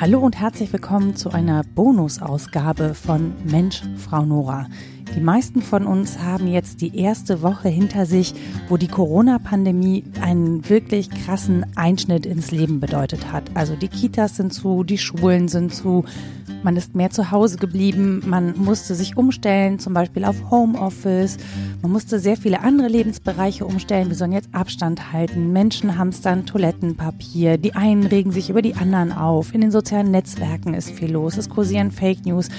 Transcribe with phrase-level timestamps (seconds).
[0.00, 4.68] Hallo und herzlich willkommen zu einer Bonusausgabe von Mensch, Frau Nora.
[5.18, 8.34] Die meisten von uns haben jetzt die erste Woche hinter sich,
[8.68, 13.42] wo die Corona-Pandemie einen wirklich krassen Einschnitt ins Leben bedeutet hat.
[13.54, 16.04] Also die Kitas sind zu, die Schulen sind zu,
[16.62, 21.38] man ist mehr zu Hause geblieben, man musste sich umstellen, zum Beispiel auf Homeoffice,
[21.82, 24.10] man musste sehr viele andere Lebensbereiche umstellen.
[24.10, 29.10] Wir sollen jetzt Abstand halten, Menschen hamstern Toilettenpapier, die einen regen sich über die anderen
[29.10, 32.50] auf, in den sozialen Netzwerken ist viel los, es kursieren Fake News.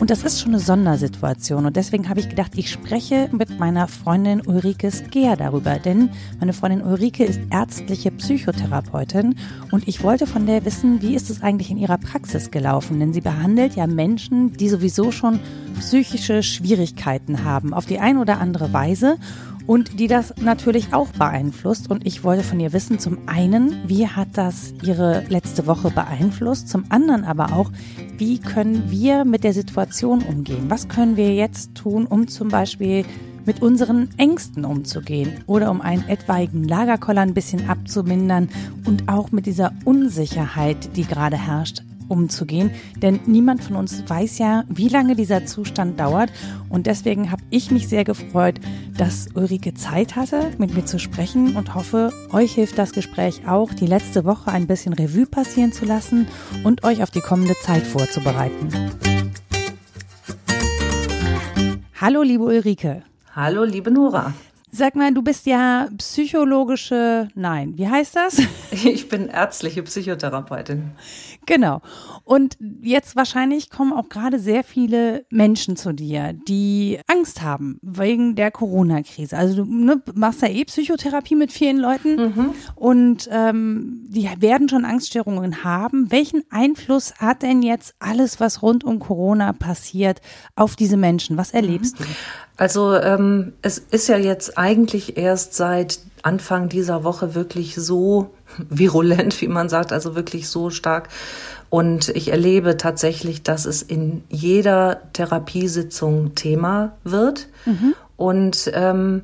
[0.00, 1.66] Und das ist schon eine Sondersituation.
[1.66, 5.78] Und deswegen habe ich gedacht, ich spreche mit meiner Freundin Ulrike Skeer darüber.
[5.78, 9.34] Denn meine Freundin Ulrike ist ärztliche Psychotherapeutin.
[9.72, 13.00] Und ich wollte von der wissen, wie ist es eigentlich in ihrer Praxis gelaufen?
[13.00, 15.40] Denn sie behandelt ja Menschen, die sowieso schon
[15.80, 19.16] psychische Schwierigkeiten haben, auf die eine oder andere Weise
[19.68, 21.90] und die das natürlich auch beeinflusst.
[21.90, 26.70] Und ich wollte von ihr wissen, zum einen, wie hat das ihre letzte Woche beeinflusst,
[26.70, 27.70] zum anderen aber auch,
[28.16, 30.64] wie können wir mit der Situation umgehen?
[30.70, 33.04] Was können wir jetzt tun, um zum Beispiel
[33.44, 38.48] mit unseren Ängsten umzugehen oder um einen etwaigen Lagerkoller ein bisschen abzumindern
[38.86, 42.70] und auch mit dieser Unsicherheit, die gerade herrscht, umzugehen.
[42.96, 46.30] Denn niemand von uns weiß ja, wie lange dieser Zustand dauert.
[46.68, 48.60] Und deswegen habe ich mich sehr gefreut,
[48.96, 53.72] dass Ulrike Zeit hatte, mit mir zu sprechen und hoffe, euch hilft das Gespräch auch,
[53.72, 56.26] die letzte Woche ein bisschen Revue passieren zu lassen
[56.64, 58.68] und euch auf die kommende Zeit vorzubereiten.
[62.00, 63.02] Hallo, liebe Ulrike.
[63.34, 64.32] Hallo, liebe Nora.
[64.70, 68.40] Sag mal, du bist ja psychologische, nein, wie heißt das?
[68.70, 70.92] Ich bin ärztliche Psychotherapeutin.
[71.48, 71.80] Genau.
[72.24, 78.34] Und jetzt wahrscheinlich kommen auch gerade sehr viele Menschen zu dir, die Angst haben wegen
[78.34, 79.34] der Corona-Krise.
[79.34, 82.54] Also du ne, machst ja eh Psychotherapie mit vielen Leuten mhm.
[82.74, 86.10] und ähm, die werden schon Angststörungen haben.
[86.10, 90.20] Welchen Einfluss hat denn jetzt alles, was rund um Corona passiert,
[90.54, 91.38] auf diese Menschen?
[91.38, 92.04] Was erlebst mhm.
[92.04, 92.10] du?
[92.58, 98.30] Also ähm, es ist ja jetzt eigentlich erst seit Anfang dieser Woche wirklich so
[98.68, 101.08] virulent, wie man sagt, also wirklich so stark.
[101.70, 107.48] Und ich erlebe tatsächlich, dass es in jeder Therapiesitzung Thema wird.
[107.66, 107.94] Mhm.
[108.16, 109.22] Und ähm,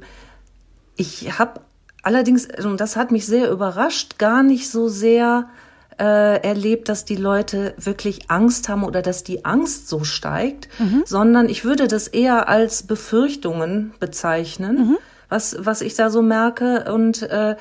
[0.96, 1.60] ich habe
[2.02, 5.48] allerdings, und das hat mich sehr überrascht, gar nicht so sehr
[5.98, 11.02] äh, erlebt, dass die Leute wirklich Angst haben oder dass die Angst so steigt, mhm.
[11.06, 14.98] sondern ich würde das eher als Befürchtungen bezeichnen, mhm.
[15.34, 16.90] Was, was ich da so merke.
[16.92, 17.56] Und äh,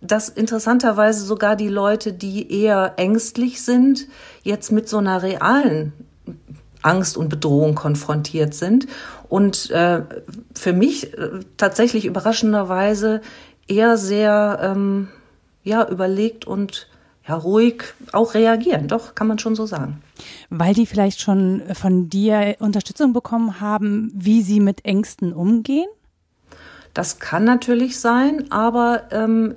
[0.00, 4.06] dass interessanterweise sogar die Leute, die eher ängstlich sind,
[4.42, 5.92] jetzt mit so einer realen
[6.82, 8.86] Angst und Bedrohung konfrontiert sind.
[9.28, 10.02] Und äh,
[10.54, 13.20] für mich äh, tatsächlich überraschenderweise
[13.66, 15.08] eher sehr ähm,
[15.64, 16.88] ja, überlegt und
[17.26, 18.88] ja, ruhig auch reagieren.
[18.88, 20.00] Doch, kann man schon so sagen.
[20.48, 25.88] Weil die vielleicht schon von dir Unterstützung bekommen haben, wie sie mit Ängsten umgehen?
[26.98, 29.54] Das kann natürlich sein, aber ähm,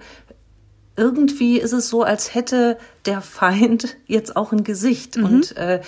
[0.96, 5.25] irgendwie ist es so, als hätte der Feind jetzt auch ein Gesicht mhm.
[5.25, 5.81] und äh,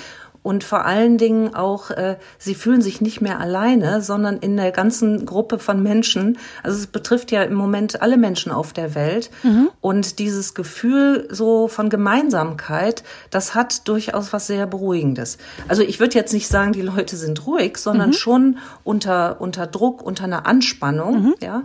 [0.44, 4.72] und vor allen Dingen auch, äh, sie fühlen sich nicht mehr alleine, sondern in der
[4.72, 6.38] ganzen Gruppe von Menschen.
[6.62, 9.32] Also es betrifft ja im Moment alle Menschen auf der Welt.
[9.42, 9.70] Mhm.
[9.80, 15.38] Und dieses Gefühl so von Gemeinsamkeit, das hat durchaus was sehr Beruhigendes.
[15.70, 18.14] Also ich würde jetzt nicht sagen, die Leute sind ruhig, sondern mhm.
[18.14, 21.36] schon unter, unter Druck, unter einer Anspannung, mhm.
[21.42, 21.64] ja.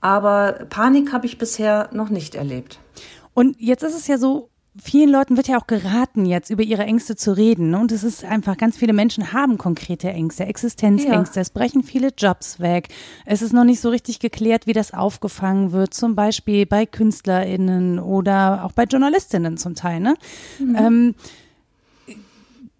[0.00, 2.78] Aber Panik habe ich bisher noch nicht erlebt.
[3.32, 4.50] Und jetzt ist es ja so,
[4.82, 7.70] vielen Leuten wird ja auch geraten, jetzt über ihre Ängste zu reden.
[7.70, 7.78] Ne?
[7.78, 11.36] Und es ist einfach, ganz viele Menschen haben konkrete Ängste, Existenzängste.
[11.36, 11.42] Ja.
[11.42, 12.88] Es brechen viele Jobs weg.
[13.24, 15.94] Es ist noch nicht so richtig geklärt, wie das aufgefangen wird.
[15.94, 20.00] Zum Beispiel bei KünstlerInnen oder auch bei JournalistInnen zum Teil.
[20.00, 20.14] Ne?
[20.58, 20.76] Mhm.
[20.76, 21.14] Ähm,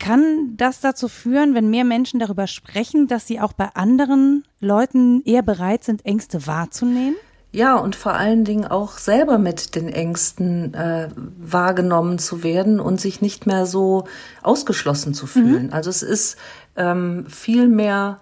[0.01, 5.23] kann das dazu führen, wenn mehr Menschen darüber sprechen, dass sie auch bei anderen Leuten
[5.25, 7.15] eher bereit sind, Ängste wahrzunehmen?
[7.55, 13.01] Ja, und vor allen Dingen auch selber mit den Ängsten äh, wahrgenommen zu werden und
[13.01, 14.09] sich nicht mehr so
[14.43, 15.67] ausgeschlossen zu fühlen.
[15.67, 15.73] Mhm.
[15.73, 16.37] Also es ist
[16.75, 18.19] ähm, viel mehr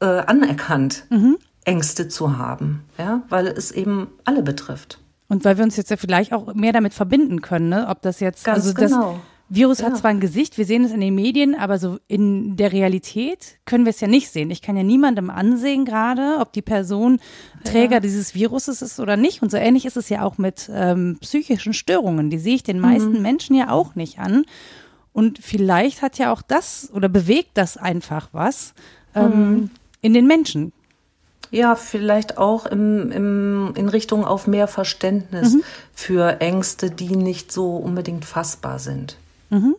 [0.00, 1.36] äh, anerkannt, mhm.
[1.66, 5.00] Ängste zu haben, ja, weil es eben alle betrifft.
[5.28, 7.88] Und weil wir uns jetzt ja vielleicht auch mehr damit verbinden können, ne?
[7.88, 9.20] ob das jetzt Ganz also genau.
[9.54, 9.86] Virus ja.
[9.86, 13.58] hat zwar ein Gesicht, wir sehen es in den Medien, aber so in der Realität
[13.66, 14.50] können wir es ja nicht sehen.
[14.50, 17.20] Ich kann ja niemandem ansehen gerade, ob die Person
[17.62, 18.00] Träger ja.
[18.00, 19.42] dieses Viruses ist oder nicht.
[19.42, 22.30] Und so ähnlich ist es ja auch mit ähm, psychischen Störungen.
[22.30, 23.22] Die sehe ich den meisten mhm.
[23.22, 24.46] Menschen ja auch nicht an.
[25.12, 28.72] Und vielleicht hat ja auch das oder bewegt das einfach was
[29.14, 29.70] ähm, mhm.
[30.00, 30.72] in den Menschen.
[31.50, 35.62] Ja, vielleicht auch im, im, in Richtung auf mehr Verständnis mhm.
[35.92, 39.18] für Ängste, die nicht so unbedingt fassbar sind.
[39.52, 39.76] Mhm.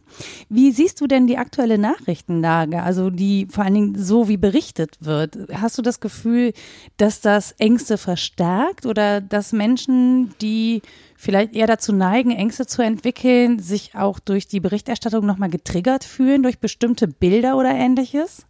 [0.50, 4.98] Wie siehst du denn die aktuelle Nachrichtenlage, also die vor allen Dingen so wie berichtet
[5.00, 5.36] wird?
[5.52, 6.54] Hast du das Gefühl,
[6.98, 10.84] dass das Ängste verstärkt oder dass Menschen, die
[11.18, 16.44] vielleicht eher dazu neigen, Ängste zu entwickeln, sich auch durch die Berichterstattung nochmal getriggert fühlen,
[16.44, 18.46] durch bestimmte Bilder oder ähnliches?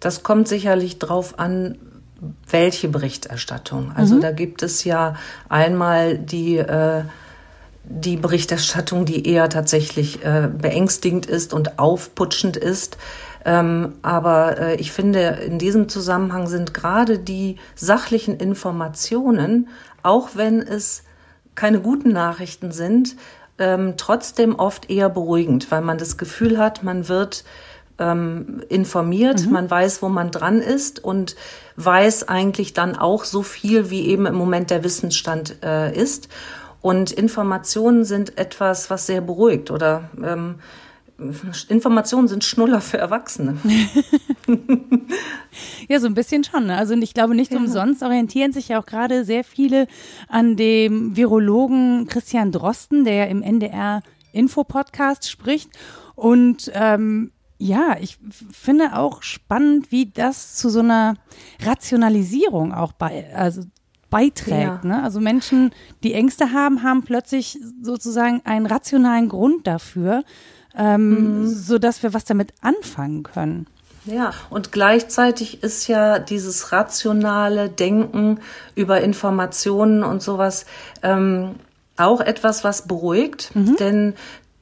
[0.00, 1.78] Das kommt sicherlich drauf an,
[2.50, 3.92] welche Berichterstattung.
[3.94, 4.20] Also mhm.
[4.20, 5.14] da gibt es ja
[5.48, 7.04] einmal die äh,
[7.90, 12.98] die Berichterstattung, die eher tatsächlich äh, beängstigend ist und aufputschend ist.
[13.44, 19.68] Ähm, aber äh, ich finde, in diesem Zusammenhang sind gerade die sachlichen Informationen,
[20.02, 21.02] auch wenn es
[21.54, 23.16] keine guten Nachrichten sind,
[23.58, 27.44] ähm, trotzdem oft eher beruhigend, weil man das Gefühl hat, man wird
[27.98, 29.52] ähm, informiert, mhm.
[29.52, 31.34] man weiß, wo man dran ist und
[31.76, 36.28] weiß eigentlich dann auch so viel, wie eben im Moment der Wissensstand äh, ist.
[36.80, 40.56] Und Informationen sind etwas, was sehr beruhigt oder ähm,
[41.68, 43.58] Informationen sind Schnuller für Erwachsene.
[45.88, 46.66] ja, so ein bisschen schon.
[46.66, 46.76] Ne?
[46.76, 47.58] Also ich glaube, nicht ja.
[47.58, 49.88] umsonst orientieren sich ja auch gerade sehr viele
[50.28, 54.02] an dem Virologen Christian Drosten, der ja im NDR
[54.32, 55.70] Info-Podcast spricht.
[56.14, 58.18] Und ähm, ja, ich
[58.52, 61.14] finde auch spannend, wie das zu so einer
[61.60, 63.62] Rationalisierung auch bei, also
[64.10, 64.84] beiträgt.
[64.84, 64.88] Ja.
[64.88, 65.02] Ne?
[65.02, 65.72] Also Menschen,
[66.02, 70.24] die Ängste haben, haben plötzlich sozusagen einen rationalen Grund dafür,
[70.76, 71.46] ähm, mhm.
[71.46, 73.66] so dass wir was damit anfangen können.
[74.04, 78.40] Ja, und gleichzeitig ist ja dieses rationale Denken
[78.74, 80.64] über Informationen und sowas
[81.02, 81.56] ähm,
[81.98, 83.76] auch etwas, was beruhigt, mhm.
[83.76, 84.14] denn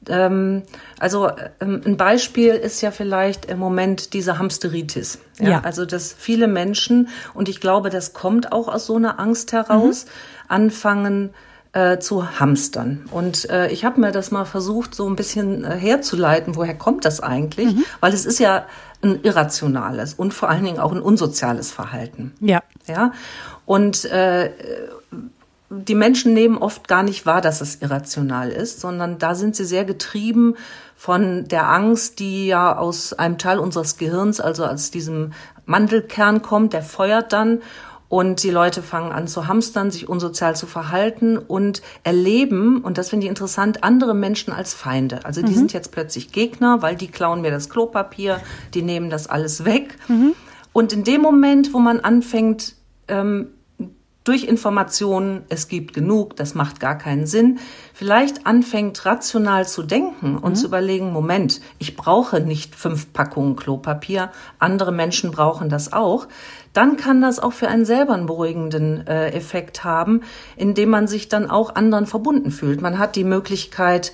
[0.09, 0.63] ähm,
[0.99, 5.19] also ähm, ein Beispiel ist ja vielleicht im Moment diese Hamsteritis.
[5.39, 5.49] Ja?
[5.49, 5.61] ja?
[5.61, 10.05] Also dass viele Menschen, und ich glaube, das kommt auch aus so einer Angst heraus,
[10.05, 10.09] mhm.
[10.47, 11.29] anfangen
[11.73, 13.05] äh, zu hamstern.
[13.11, 17.05] Und äh, ich habe mir das mal versucht, so ein bisschen äh, herzuleiten, woher kommt
[17.05, 17.75] das eigentlich?
[17.75, 17.83] Mhm.
[17.99, 18.65] Weil es ist ja
[19.03, 22.33] ein irrationales und vor allen Dingen auch ein unsoziales Verhalten.
[22.39, 22.63] Ja.
[22.87, 23.11] Ja.
[23.65, 24.49] Und äh,
[25.69, 29.65] die Menschen nehmen oft gar nicht wahr, dass es irrational ist, sondern da sind sie
[29.65, 30.55] sehr getrieben
[30.95, 35.33] von der Angst, die ja aus einem Teil unseres Gehirns, also aus diesem
[35.65, 37.61] Mandelkern kommt, der feuert dann
[38.09, 43.09] und die Leute fangen an zu hamstern, sich unsozial zu verhalten und erleben, und das
[43.09, 45.25] finde ich interessant, andere Menschen als Feinde.
[45.25, 45.57] Also die mhm.
[45.57, 48.39] sind jetzt plötzlich Gegner, weil die klauen mir das Klopapier,
[48.73, 49.97] die nehmen das alles weg.
[50.07, 50.33] Mhm.
[50.71, 52.75] Und in dem Moment, wo man anfängt,
[53.09, 53.49] ähm,
[54.27, 57.59] durch Informationen, es gibt genug, das macht gar keinen Sinn,
[57.93, 60.55] vielleicht anfängt rational zu denken und mhm.
[60.55, 66.27] zu überlegen, Moment, ich brauche nicht fünf Packungen Klopapier, andere Menschen brauchen das auch,
[66.73, 70.21] dann kann das auch für einen selber einen beruhigenden äh, Effekt haben,
[70.57, 72.81] indem man sich dann auch anderen verbunden fühlt.
[72.81, 74.11] Man hat die Möglichkeit,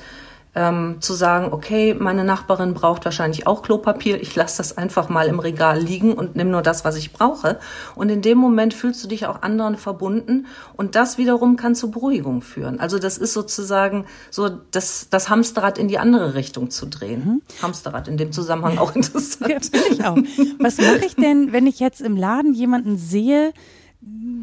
[0.56, 5.28] ähm, zu sagen, okay, meine Nachbarin braucht wahrscheinlich auch Klopapier, ich lasse das einfach mal
[5.28, 7.60] im Regal liegen und nimm nur das, was ich brauche.
[7.96, 10.46] Und in dem Moment fühlst du dich auch anderen verbunden
[10.76, 12.80] und das wiederum kann zu Beruhigung führen.
[12.80, 17.26] Also das ist sozusagen so das, das Hamsterrad in die andere Richtung zu drehen.
[17.26, 17.42] Mhm.
[17.62, 19.72] Hamsterrad in dem Zusammenhang auch interessant.
[19.74, 20.18] Ja, ich auch.
[20.60, 23.54] Was mache ich denn, wenn ich jetzt im Laden jemanden sehe,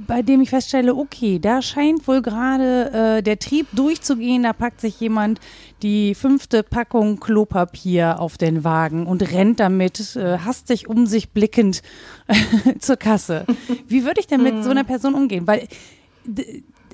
[0.06, 4.80] bei dem ich feststelle, okay, da scheint wohl gerade äh, der Trieb durchzugehen, da packt
[4.80, 5.40] sich jemand
[5.82, 11.82] die fünfte Packung Klopapier auf den Wagen und rennt damit äh, hastig um sich blickend
[12.80, 13.46] zur Kasse.
[13.86, 15.46] Wie würde ich denn mit so einer Person umgehen?
[15.46, 15.68] Weil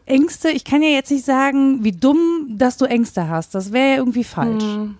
[0.04, 3.54] Ängste, ich kann ja jetzt nicht sagen, wie dumm, dass du Ängste hast.
[3.54, 4.62] Das wäre ja irgendwie falsch.
[4.62, 4.96] Hm.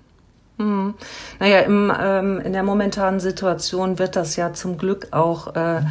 [0.59, 0.95] Hm.
[1.39, 5.83] Naja, im, ähm, in der momentanen Situation wird das ja zum Glück auch äh,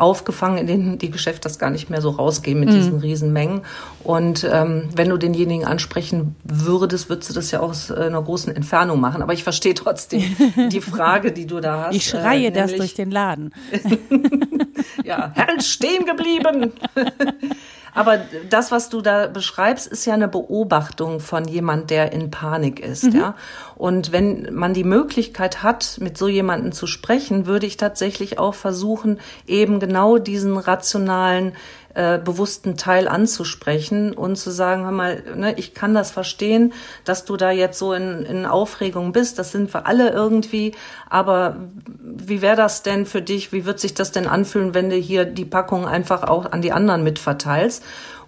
[0.00, 2.74] aufgefangen, in denen die Geschäfte das gar nicht mehr so rausgehen mit mhm.
[2.74, 3.62] diesen Riesenmengen.
[4.02, 8.54] Und ähm, wenn du denjenigen ansprechen würdest, würdest du das ja aus äh, einer großen
[8.54, 9.22] Entfernung machen.
[9.22, 10.22] Aber ich verstehe trotzdem
[10.72, 11.94] die Frage, die du da hast.
[11.94, 13.52] Ich schreie äh, das durch den Laden.
[15.04, 16.72] ja, Herr stehen geblieben.
[17.94, 18.18] Aber
[18.48, 23.04] das, was du da beschreibst, ist ja eine Beobachtung von jemand, der in Panik ist,
[23.04, 23.18] mhm.
[23.18, 23.34] ja.
[23.76, 28.54] Und wenn man die Möglichkeit hat, mit so jemandem zu sprechen, würde ich tatsächlich auch
[28.54, 31.52] versuchen, eben genau diesen rationalen
[31.94, 36.72] äh, bewussten Teil anzusprechen und zu sagen, hör mal, ne, ich kann das verstehen,
[37.04, 40.72] dass du da jetzt so in, in Aufregung bist, das sind wir alle irgendwie,
[41.08, 41.56] aber
[42.02, 45.24] wie wäre das denn für dich, wie wird sich das denn anfühlen, wenn du hier
[45.24, 47.82] die Packung einfach auch an die anderen mitverteilst?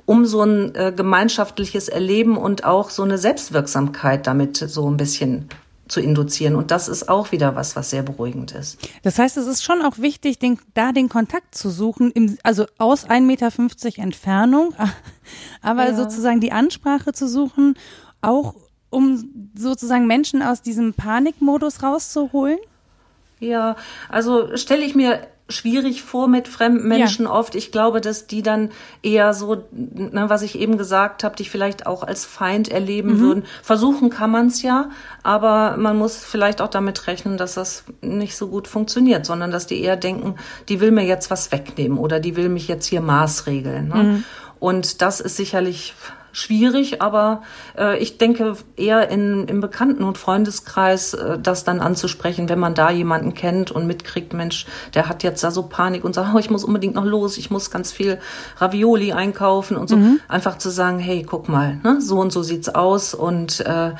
[0.05, 5.49] um so ein äh, gemeinschaftliches Erleben und auch so eine Selbstwirksamkeit damit so ein bisschen
[5.93, 6.57] zu induzieren.
[6.57, 8.79] Und das ist auch wieder was, was sehr beruhigend ist.
[9.03, 12.67] Das heißt, es ist schon auch wichtig, den, da den Kontakt zu suchen, im, also
[12.79, 14.75] aus 1,50 Meter Entfernung,
[15.63, 15.95] aber ja.
[15.95, 17.75] sozusagen die Ansprache zu suchen,
[18.21, 18.55] auch
[18.91, 22.59] um sozusagen Menschen aus diesem Panikmodus rauszuholen?
[23.41, 23.77] Ja,
[24.09, 27.33] also stelle ich mir schwierig vor mit fremden Menschen ja.
[27.33, 27.55] oft.
[27.55, 28.71] Ich glaube, dass die dann
[29.03, 33.21] eher so, ne, was ich eben gesagt habe, dich vielleicht auch als Feind erleben mhm.
[33.21, 33.45] würden.
[33.63, 34.91] Versuchen kann man es ja,
[35.23, 39.67] aber man muss vielleicht auch damit rechnen, dass das nicht so gut funktioniert, sondern dass
[39.67, 40.37] die eher denken,
[40.69, 43.89] die will mir jetzt was wegnehmen oder die will mich jetzt hier maßregeln.
[43.89, 44.03] Ne?
[44.03, 44.25] Mhm.
[44.59, 45.95] Und das ist sicherlich
[46.33, 47.43] schwierig, aber
[47.79, 52.75] äh, ich denke eher in, im Bekannten- und Freundeskreis äh, das dann anzusprechen, wenn man
[52.75, 56.39] da jemanden kennt und mitkriegt, Mensch, der hat jetzt da so Panik und sagt, oh,
[56.39, 58.19] ich muss unbedingt noch los, ich muss ganz viel
[58.57, 59.97] Ravioli einkaufen und so.
[59.97, 60.21] Mhm.
[60.29, 63.93] Einfach zu sagen, hey, guck mal, ne, so und so sieht's aus und äh,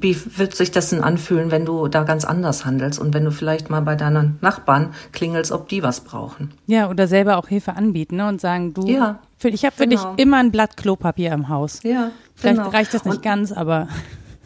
[0.00, 3.30] wie wird sich das denn anfühlen, wenn du da ganz anders handelst und wenn du
[3.30, 6.52] vielleicht mal bei deinen Nachbarn klingelst, ob die was brauchen?
[6.66, 8.28] Ja, oder selber auch Hilfe anbieten ne?
[8.28, 10.14] und sagen, du, ja, für, ich habe für genau.
[10.14, 11.82] dich immer ein Blatt Klopapier im Haus.
[11.82, 12.70] Ja, vielleicht genau.
[12.70, 13.88] reicht das nicht und, ganz, aber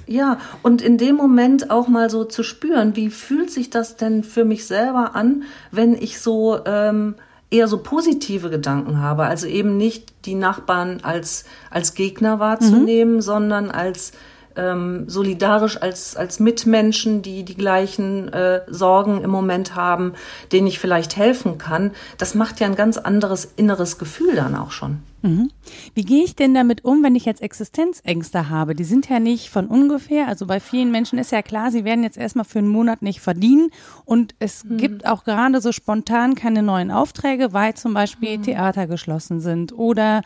[0.08, 4.24] ja, und in dem Moment auch mal so zu spüren, wie fühlt sich das denn
[4.24, 7.14] für mich selber an, wenn ich so ähm,
[7.50, 13.20] eher so positive Gedanken habe, also eben nicht die Nachbarn als als Gegner wahrzunehmen, mhm.
[13.20, 14.12] sondern als
[14.58, 20.12] ähm, solidarisch als, als Mitmenschen, die die gleichen äh, Sorgen im Moment haben,
[20.52, 24.72] denen ich vielleicht helfen kann, das macht ja ein ganz anderes inneres Gefühl dann auch
[24.72, 24.98] schon.
[25.22, 25.50] Mhm.
[25.94, 28.74] Wie gehe ich denn damit um, wenn ich jetzt Existenzängste habe?
[28.74, 30.28] Die sind ja nicht von ungefähr.
[30.28, 33.20] Also bei vielen Menschen ist ja klar, sie werden jetzt erstmal für einen Monat nicht
[33.20, 33.70] verdienen.
[34.04, 34.76] Und es mhm.
[34.76, 38.42] gibt auch gerade so spontan keine neuen Aufträge, weil zum Beispiel mhm.
[38.42, 40.22] Theater geschlossen sind oder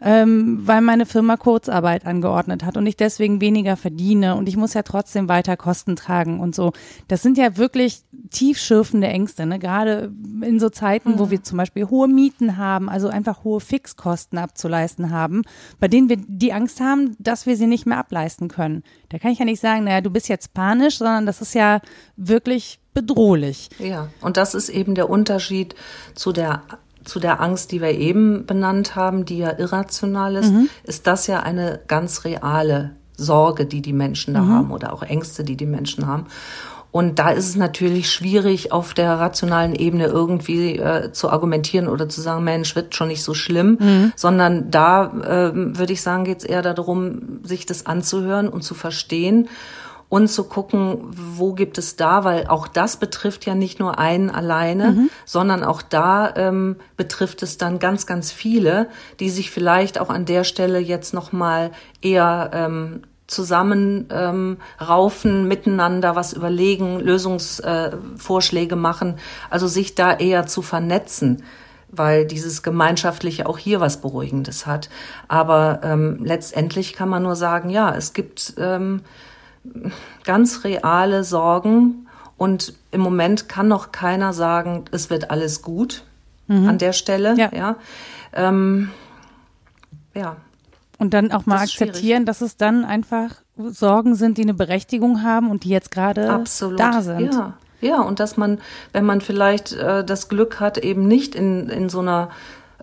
[0.00, 4.74] ähm, weil meine Firma Kurzarbeit angeordnet hat und ich deswegen weniger verdiene und ich muss
[4.74, 6.72] ja trotzdem weiter Kosten tragen und so.
[7.08, 9.58] Das sind ja wirklich tiefschürfende Ängste, ne?
[9.58, 10.12] gerade
[10.42, 11.18] in so Zeiten, mhm.
[11.18, 15.42] wo wir zum Beispiel hohe Mieten haben, also einfach hohe Fixkosten abzuleisten haben,
[15.80, 18.82] bei denen wir die Angst haben, dass wir sie nicht mehr ableisten können.
[19.08, 21.80] Da kann ich ja nicht sagen, naja, du bist jetzt panisch, sondern das ist ja
[22.16, 23.68] wirklich bedrohlich.
[23.78, 25.74] Ja, und das ist eben der Unterschied
[26.14, 26.62] zu der
[27.04, 30.68] zu der Angst, die wir eben benannt haben, die ja irrational ist, mhm.
[30.84, 34.52] ist das ja eine ganz reale Sorge, die die Menschen da mhm.
[34.52, 36.26] haben oder auch Ängste, die die Menschen haben.
[36.90, 42.08] Und da ist es natürlich schwierig, auf der rationalen Ebene irgendwie äh, zu argumentieren oder
[42.08, 44.12] zu sagen, Mensch, wird schon nicht so schlimm, mhm.
[44.16, 48.74] sondern da äh, würde ich sagen, geht es eher darum, sich das anzuhören und zu
[48.74, 49.48] verstehen
[50.08, 54.30] und zu gucken, wo gibt es da, weil auch das betrifft ja nicht nur einen
[54.30, 55.10] alleine, mhm.
[55.24, 58.88] sondern auch da ähm, betrifft es dann ganz, ganz viele,
[59.20, 65.46] die sich vielleicht auch an der Stelle jetzt noch mal eher ähm, zusammen ähm, raufen,
[65.46, 69.16] miteinander was überlegen, Lösungsvorschläge äh, machen,
[69.50, 71.42] also sich da eher zu vernetzen
[71.90, 74.90] weil dieses Gemeinschaftliche auch hier was Beruhigendes hat.
[75.26, 79.00] Aber ähm, letztendlich kann man nur sagen, ja, es gibt ähm,
[80.24, 82.06] ganz reale Sorgen
[82.36, 86.04] und im Moment kann noch keiner sagen, es wird alles gut
[86.46, 86.68] mhm.
[86.68, 87.34] an der Stelle.
[87.36, 87.50] Ja.
[87.52, 87.76] Ja.
[88.32, 88.90] Ähm,
[90.14, 90.36] ja.
[90.98, 95.22] Und dann auch mal das akzeptieren, dass es dann einfach Sorgen sind, die eine Berechtigung
[95.22, 96.44] haben und die jetzt gerade
[96.76, 97.34] da sind.
[97.34, 97.54] Ja.
[97.80, 98.58] Ja, und dass man,
[98.92, 102.30] wenn man vielleicht äh, das Glück hat, eben nicht in, in so einer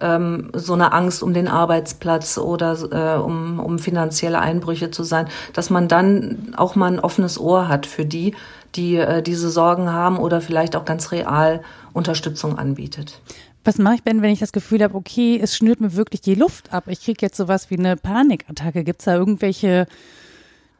[0.01, 5.27] ähm, so eine Angst um den Arbeitsplatz oder äh, um, um finanzielle Einbrüche zu sein,
[5.53, 8.35] dass man dann auch mal ein offenes Ohr hat für die,
[8.75, 11.61] die äh, diese Sorgen haben oder vielleicht auch ganz real
[11.93, 13.21] Unterstützung anbietet.
[13.63, 16.35] Was mache ich denn, wenn ich das Gefühl habe, okay, es schnürt mir wirklich die
[16.35, 18.83] Luft ab, ich kriege jetzt sowas wie eine Panikattacke?
[18.83, 19.87] Gibt es da irgendwelche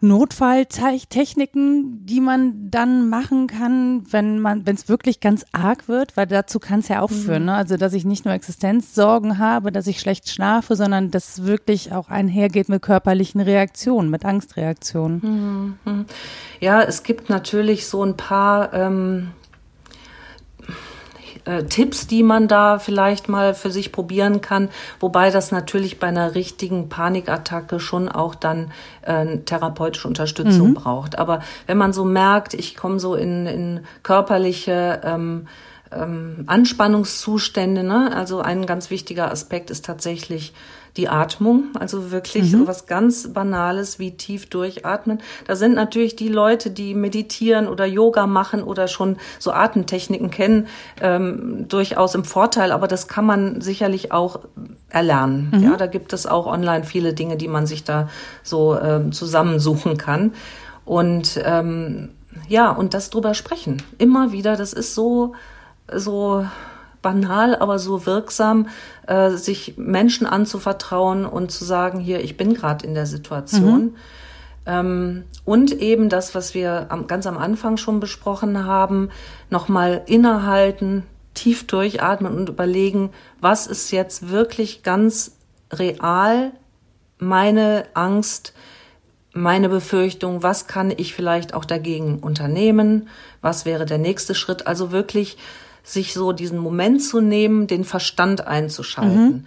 [0.08, 6.28] Notfalltechniken, die man dann machen kann, wenn man, wenn es wirklich ganz arg wird, weil
[6.28, 7.16] dazu kann es ja auch mhm.
[7.16, 7.54] führen, ne?
[7.54, 11.92] Also dass ich nicht nur Existenzsorgen habe, dass ich schlecht schlafe, sondern dass es wirklich
[11.92, 15.78] auch einhergeht mit körperlichen Reaktionen, mit Angstreaktionen.
[15.86, 15.92] Mhm.
[15.92, 16.06] mhm.
[16.62, 19.32] Ja, es gibt natürlich so ein paar ähm,
[21.46, 26.08] äh, Tipps, die man da vielleicht mal für sich probieren kann, wobei das natürlich bei
[26.08, 28.72] einer richtigen Panikattacke schon auch dann
[29.04, 30.74] äh, therapeutische Unterstützung mhm.
[30.74, 31.18] braucht.
[31.18, 35.48] Aber wenn man so merkt, ich komme so in, in körperliche ähm,
[35.92, 38.12] ähm, Anspannungszustände, ne?
[38.16, 40.54] also ein ganz wichtiger Aspekt ist tatsächlich
[40.98, 42.60] die Atmung, also wirklich mhm.
[42.60, 45.20] so was ganz Banales wie tief durchatmen.
[45.46, 50.68] Da sind natürlich die Leute, die meditieren oder Yoga machen oder schon so Atemtechniken kennen,
[51.02, 54.40] ähm, durchaus im Vorteil, aber das kann man sicherlich auch
[54.90, 55.52] erlernen.
[55.54, 55.64] Mhm.
[55.64, 58.10] Ja, da gibt es auch online viele Dinge, die man sich da
[58.44, 60.34] so ähm, zusammensuchen kann.
[60.86, 62.10] Und ähm,
[62.48, 63.82] ja, und das drüber sprechen.
[63.98, 65.34] Immer wieder, das ist so,
[65.94, 66.46] so
[67.06, 68.68] banal, aber so wirksam,
[69.06, 73.84] äh, sich Menschen anzuvertrauen und zu sagen, hier, ich bin gerade in der Situation.
[73.84, 73.96] Mhm.
[74.66, 79.10] Ähm, und eben das, was wir am, ganz am Anfang schon besprochen haben,
[79.52, 81.04] nochmal innehalten,
[81.36, 85.36] tief durchatmen und überlegen, was ist jetzt wirklich ganz
[85.72, 86.54] real
[87.20, 88.54] meine Angst,
[89.32, 93.10] meine Befürchtung, was kann ich vielleicht auch dagegen unternehmen,
[93.42, 94.66] was wäre der nächste Schritt.
[94.66, 95.38] Also wirklich
[95.86, 99.26] sich so diesen Moment zu nehmen, den Verstand einzuschalten.
[99.26, 99.46] Mhm.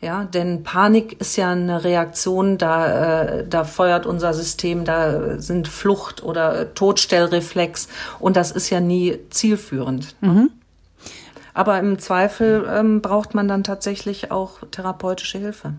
[0.00, 5.66] Ja, denn Panik ist ja eine Reaktion, da, äh, da feuert unser System, da sind
[5.66, 7.88] Flucht oder Todstellreflex
[8.18, 10.14] und das ist ja nie zielführend.
[10.20, 10.50] Mhm.
[11.54, 15.74] Aber im Zweifel ähm, braucht man dann tatsächlich auch therapeutische Hilfe.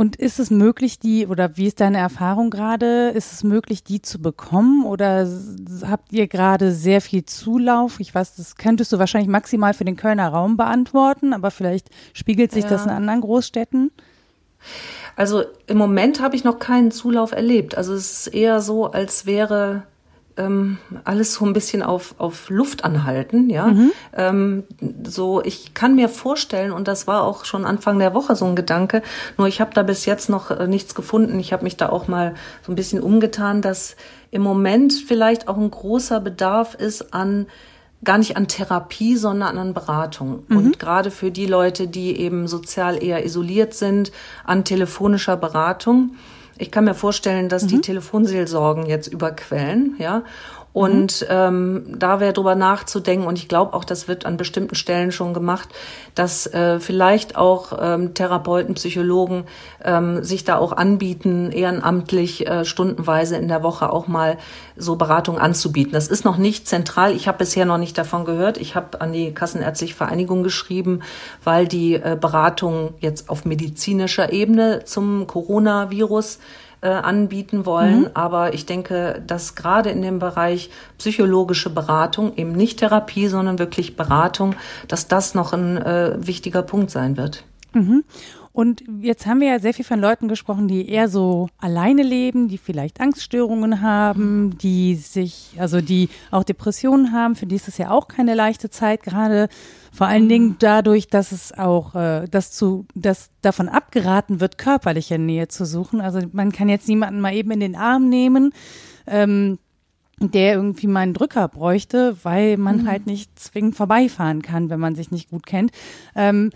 [0.00, 3.10] Und ist es möglich, die, oder wie ist deine Erfahrung gerade?
[3.10, 4.86] Ist es möglich, die zu bekommen?
[4.86, 5.28] Oder
[5.86, 8.00] habt ihr gerade sehr viel Zulauf?
[8.00, 12.50] Ich weiß, das könntest du wahrscheinlich maximal für den Kölner Raum beantworten, aber vielleicht spiegelt
[12.50, 12.70] sich ja.
[12.70, 13.90] das in anderen Großstädten.
[15.16, 17.74] Also im Moment habe ich noch keinen Zulauf erlebt.
[17.74, 19.82] Also es ist eher so, als wäre
[20.40, 23.66] ähm, alles so ein bisschen auf, auf Luft anhalten, ja.
[23.66, 23.92] Mhm.
[24.16, 24.64] Ähm,
[25.04, 28.56] so, ich kann mir vorstellen, und das war auch schon Anfang der Woche so ein
[28.56, 29.02] Gedanke,
[29.36, 31.38] nur ich habe da bis jetzt noch äh, nichts gefunden.
[31.38, 33.96] Ich habe mich da auch mal so ein bisschen umgetan, dass
[34.30, 37.46] im Moment vielleicht auch ein großer Bedarf ist an
[38.02, 40.44] gar nicht an Therapie, sondern an Beratung.
[40.48, 40.56] Mhm.
[40.56, 44.10] Und gerade für die Leute, die eben sozial eher isoliert sind,
[44.44, 46.12] an telefonischer Beratung.
[46.60, 47.68] Ich kann mir vorstellen, dass mhm.
[47.68, 50.24] die Telefonseelsorgen jetzt überquellen, ja.
[50.72, 55.10] Und ähm, da wäre drüber nachzudenken, und ich glaube auch, das wird an bestimmten Stellen
[55.10, 55.68] schon gemacht,
[56.14, 59.44] dass äh, vielleicht auch ähm, Therapeuten, Psychologen
[59.84, 64.38] ähm, sich da auch anbieten, ehrenamtlich äh, stundenweise in der Woche auch mal
[64.76, 65.92] so Beratung anzubieten.
[65.92, 67.14] Das ist noch nicht zentral.
[67.14, 68.56] Ich habe bisher noch nicht davon gehört.
[68.56, 71.00] Ich habe an die Kassenärztliche Vereinigung geschrieben,
[71.42, 76.38] weil die äh, Beratung jetzt auf medizinischer Ebene zum Coronavirus
[76.82, 78.00] äh, anbieten wollen.
[78.00, 78.10] Mhm.
[78.14, 83.96] Aber ich denke, dass gerade in dem Bereich psychologische Beratung, eben nicht Therapie, sondern wirklich
[83.96, 84.54] Beratung,
[84.88, 87.44] dass das noch ein äh, wichtiger Punkt sein wird.
[87.72, 88.04] Mhm.
[88.52, 92.48] Und jetzt haben wir ja sehr viel von Leuten gesprochen, die eher so alleine leben,
[92.48, 97.36] die vielleicht Angststörungen haben, die sich, also die auch Depressionen haben.
[97.36, 99.48] Für die ist es ja auch keine leichte Zeit, gerade
[99.92, 105.18] vor allen Dingen dadurch, dass es auch, äh, dass zu, dass davon abgeraten wird, körperliche
[105.18, 106.00] Nähe zu suchen.
[106.00, 108.52] Also man kann jetzt niemanden mal eben in den Arm nehmen.
[109.06, 109.58] Ähm,
[110.22, 112.88] der irgendwie mal einen Drücker bräuchte, weil man mhm.
[112.88, 115.72] halt nicht zwingend vorbeifahren kann, wenn man sich nicht gut kennt.
[116.14, 116.50] Ähm,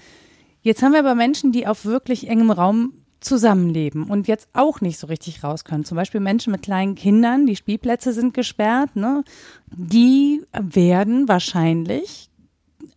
[0.64, 4.98] Jetzt haben wir aber Menschen, die auf wirklich engem Raum zusammenleben und jetzt auch nicht
[4.98, 5.84] so richtig raus können.
[5.84, 9.24] Zum Beispiel Menschen mit kleinen Kindern, die Spielplätze sind gesperrt, ne?
[9.70, 12.30] Die werden wahrscheinlich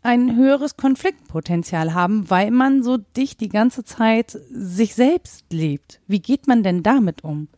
[0.02, 6.00] ein höheres Konfliktpotenzial haben, weil man so dicht die ganze Zeit sich selbst lebt.
[6.08, 7.50] Wie geht man denn damit um?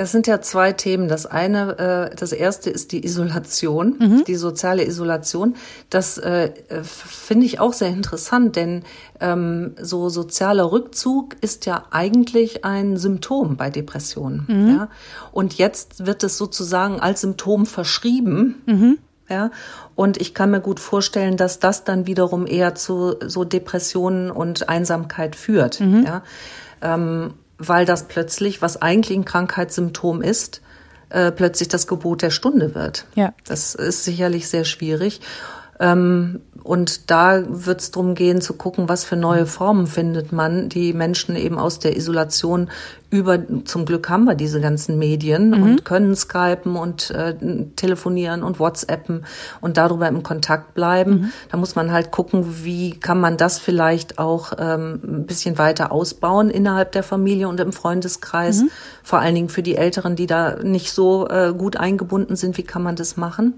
[0.00, 1.08] Es sind ja zwei Themen.
[1.08, 4.24] Das eine, äh, das erste ist die Isolation, mhm.
[4.24, 5.56] die soziale Isolation.
[5.90, 8.82] Das äh, finde ich auch sehr interessant, denn
[9.20, 14.46] ähm, so sozialer Rückzug ist ja eigentlich ein Symptom bei Depressionen.
[14.48, 14.68] Mhm.
[14.70, 14.88] Ja?
[15.32, 18.62] Und jetzt wird es sozusagen als Symptom verschrieben.
[18.64, 18.98] Mhm.
[19.28, 19.52] Ja,
[19.94, 24.68] und ich kann mir gut vorstellen, dass das dann wiederum eher zu so Depressionen und
[24.68, 25.78] Einsamkeit führt.
[25.78, 26.04] Mhm.
[26.04, 26.22] Ja,
[26.82, 30.62] ähm, weil das plötzlich, was eigentlich ein Krankheitssymptom ist,
[31.10, 33.04] äh, plötzlich das Gebot der Stunde wird.
[33.14, 33.34] Ja.
[33.44, 35.20] Das ist sicherlich sehr schwierig.
[35.80, 40.68] Ähm, und da wird es darum gehen, zu gucken, was für neue Formen findet man,
[40.68, 42.70] die Menschen eben aus der Isolation
[43.08, 45.62] über, zum Glück haben wir diese ganzen Medien mhm.
[45.62, 47.34] und können skypen und äh,
[47.76, 49.24] telefonieren und whatsappen
[49.60, 51.12] und darüber im Kontakt bleiben.
[51.12, 51.32] Mhm.
[51.50, 55.90] Da muss man halt gucken, wie kann man das vielleicht auch ähm, ein bisschen weiter
[55.90, 58.62] ausbauen innerhalb der Familie und im Freundeskreis.
[58.62, 58.70] Mhm.
[59.02, 62.64] Vor allen Dingen für die Älteren, die da nicht so äh, gut eingebunden sind, wie
[62.64, 63.54] kann man das machen?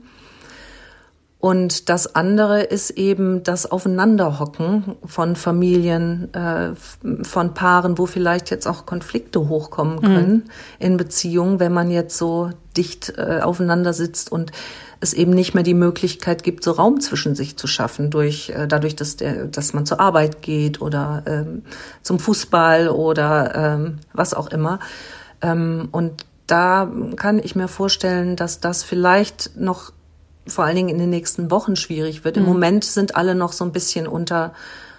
[1.42, 6.70] Und das andere ist eben das Aufeinanderhocken von Familien, äh,
[7.24, 10.00] von Paaren, wo vielleicht jetzt auch Konflikte hochkommen mhm.
[10.02, 10.42] können mhm.
[10.78, 14.52] in Beziehungen, wenn man jetzt so dicht äh, aufeinander sitzt und
[15.00, 18.68] es eben nicht mehr die Möglichkeit gibt, so Raum zwischen sich zu schaffen, durch, äh,
[18.68, 21.64] dadurch, dass, der, dass man zur Arbeit geht oder ähm,
[22.02, 24.78] zum Fußball oder ähm, was auch immer.
[25.40, 29.92] Ähm, und da kann ich mir vorstellen, dass das vielleicht noch
[30.46, 32.36] vor allen Dingen in den nächsten Wochen schwierig wird.
[32.36, 32.42] Mhm.
[32.42, 34.52] Im Moment sind alle noch so ein bisschen unter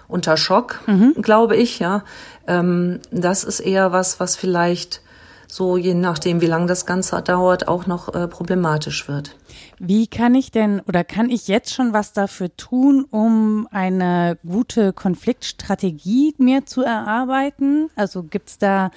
[0.06, 1.14] unter Schock, mhm.
[1.22, 2.04] glaube ich, ja.
[2.46, 5.00] Ähm, das ist eher was, was vielleicht
[5.46, 9.36] so je nachdem, wie lange das Ganze dauert, auch noch äh, problematisch wird.
[9.78, 14.92] Wie kann ich denn oder kann ich jetzt schon was dafür tun, um eine gute
[14.92, 17.88] Konfliktstrategie mir zu erarbeiten?
[17.94, 18.90] Also gibt's da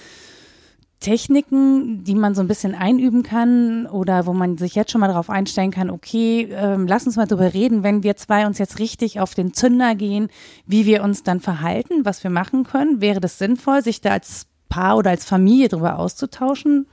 [0.99, 5.07] Techniken, die man so ein bisschen einüben kann oder wo man sich jetzt schon mal
[5.07, 8.79] darauf einstellen kann, okay, ähm, lass uns mal darüber reden, wenn wir zwei uns jetzt
[8.79, 10.29] richtig auf den Zünder gehen,
[10.65, 12.99] wie wir uns dann verhalten, was wir machen können.
[12.99, 16.87] Wäre das sinnvoll, sich da als Paar oder als Familie darüber auszutauschen?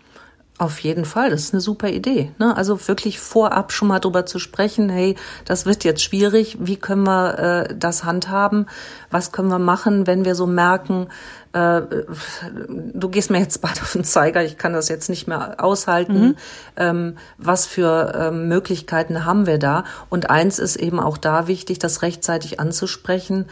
[0.57, 2.31] Auf jeden Fall, das ist eine super Idee.
[2.39, 2.57] Ne?
[2.57, 7.03] Also wirklich vorab schon mal drüber zu sprechen, hey, das wird jetzt schwierig, wie können
[7.03, 8.67] wir äh, das handhaben,
[9.11, 11.09] was können wir machen, wenn wir so merken,
[11.55, 11.83] äh,
[12.93, 16.21] du gehst mir jetzt bald auf den Zeiger, ich kann das jetzt nicht mehr aushalten,
[16.25, 16.37] mhm.
[16.77, 19.83] ähm, was für ähm, Möglichkeiten haben wir da?
[20.09, 23.47] Und eins ist eben auch da wichtig, das rechtzeitig anzusprechen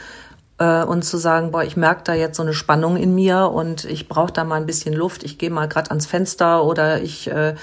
[0.59, 3.85] äh, und zu sagen, boah, ich merke da jetzt so eine Spannung in mir und
[3.85, 7.31] ich brauche da mal ein bisschen Luft, ich gehe mal gerade ans Fenster oder ich
[7.31, 7.55] äh,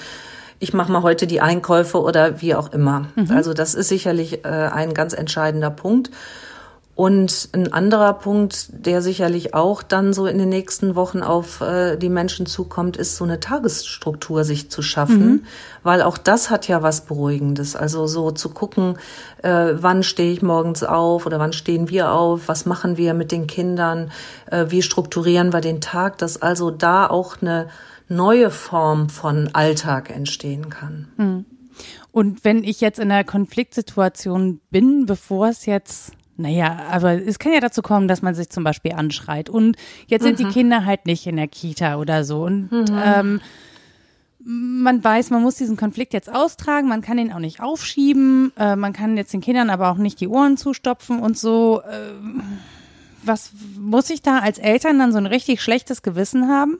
[0.62, 3.06] ich mache mal heute die Einkäufe oder wie auch immer.
[3.16, 3.30] Mhm.
[3.30, 6.10] Also das ist sicherlich äh, ein ganz entscheidender Punkt.
[7.00, 11.96] Und ein anderer Punkt, der sicherlich auch dann so in den nächsten Wochen auf äh,
[11.96, 15.42] die Menschen zukommt, ist so eine Tagesstruktur sich zu schaffen, mhm.
[15.82, 17.74] weil auch das hat ja was Beruhigendes.
[17.74, 18.98] Also so zu gucken,
[19.42, 23.32] äh, wann stehe ich morgens auf oder wann stehen wir auf, was machen wir mit
[23.32, 24.12] den Kindern,
[24.50, 27.70] äh, wie strukturieren wir den Tag, dass also da auch eine
[28.08, 31.08] neue Form von Alltag entstehen kann.
[31.16, 31.44] Mhm.
[32.12, 37.52] Und wenn ich jetzt in einer Konfliktsituation bin, bevor es jetzt naja, aber es kann
[37.52, 39.50] ja dazu kommen, dass man sich zum Beispiel anschreit.
[39.50, 39.76] Und
[40.06, 40.44] jetzt sind mhm.
[40.44, 42.44] die Kinder halt nicht in der Kita oder so.
[42.44, 42.86] Und mhm.
[42.90, 43.40] ähm,
[44.42, 48.74] man weiß, man muss diesen Konflikt jetzt austragen, man kann ihn auch nicht aufschieben, äh,
[48.74, 51.82] man kann jetzt den Kindern aber auch nicht die Ohren zustopfen und so.
[51.82, 52.12] Äh,
[53.22, 56.78] was muss ich da als Eltern dann so ein richtig schlechtes Gewissen haben?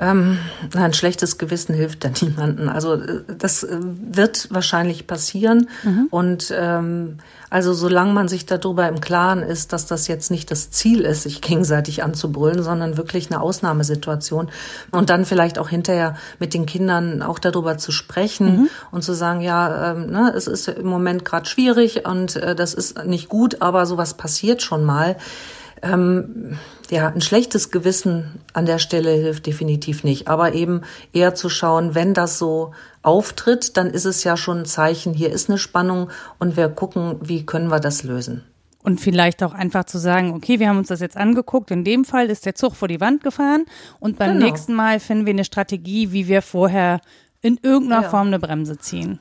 [0.00, 0.38] Ähm,
[0.74, 2.70] ein schlechtes Gewissen hilft da niemanden.
[2.70, 5.68] Also äh, das äh, wird wahrscheinlich passieren.
[5.82, 6.06] Mhm.
[6.10, 7.18] Und ähm,
[7.50, 11.24] also solange man sich darüber im Klaren ist, dass das jetzt nicht das Ziel ist,
[11.24, 14.48] sich gegenseitig anzubrüllen, sondern wirklich eine Ausnahmesituation
[14.90, 18.68] und dann vielleicht auch hinterher mit den Kindern auch darüber zu sprechen mhm.
[18.92, 22.72] und zu sagen, ja, ähm, ne, es ist im Moment gerade schwierig und äh, das
[22.72, 25.16] ist nicht gut, aber sowas passiert schon mal.
[25.82, 26.58] Ähm,
[26.90, 30.28] ja, ein schlechtes Gewissen an der Stelle hilft definitiv nicht.
[30.28, 34.66] Aber eben eher zu schauen, wenn das so auftritt, dann ist es ja schon ein
[34.66, 38.44] Zeichen, hier ist eine Spannung und wir gucken, wie können wir das lösen.
[38.82, 42.04] Und vielleicht auch einfach zu sagen, okay, wir haben uns das jetzt angeguckt, in dem
[42.04, 43.66] Fall ist der Zug vor die Wand gefahren
[43.98, 44.46] und beim genau.
[44.46, 47.00] nächsten Mal finden wir eine Strategie, wie wir vorher
[47.42, 48.08] in irgendeiner ja.
[48.08, 49.18] Form eine Bremse ziehen.